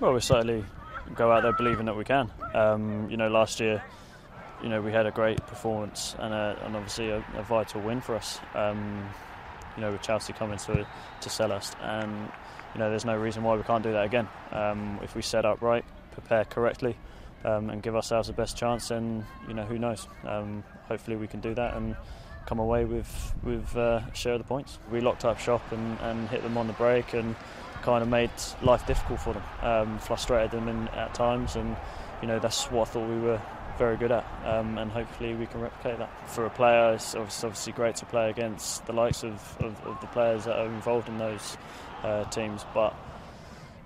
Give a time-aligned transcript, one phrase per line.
[0.00, 0.64] Well, we certainly
[1.14, 2.30] go out there believing that we can.
[2.54, 3.82] Um, you know, last year,
[4.62, 8.00] you know, we had a great performance and, a, and obviously a, a, vital win
[8.00, 8.40] for us.
[8.54, 9.10] Um,
[9.76, 10.86] you know, with Chelsea coming to
[11.20, 12.32] to Selhurst, and
[12.74, 14.26] you know, there's no reason why we can't do that again.
[14.52, 16.96] Um, if we set up right, prepare correctly,
[17.44, 20.06] um, and give ourselves the best chance, then you know, who knows?
[20.24, 21.96] Um, hopefully, we can do that and
[22.46, 24.78] come away with with uh, share of the points.
[24.90, 27.36] We locked up shop and, and hit them on the break and
[27.82, 28.30] kind of made
[28.62, 31.76] life difficult for them, um, frustrated them in, at times, and
[32.20, 33.40] you know that's what I thought we were
[33.78, 36.10] very good at, um, and hopefully we can replicate that.
[36.28, 40.06] For a player, it's obviously great to play against the likes of, of, of the
[40.08, 41.56] players that are involved in those
[42.02, 42.94] uh, teams, but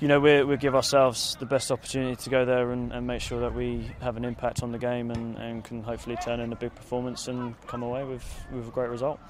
[0.00, 3.20] you know we we give ourselves the best opportunity to go there and, and make
[3.20, 6.52] sure that we have an impact on the game and, and can hopefully turn in
[6.52, 9.20] a big performance and come away with, with a great result.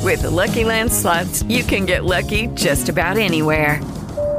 [0.00, 3.82] With the Lucky Land slots, you can get lucky just about anywhere.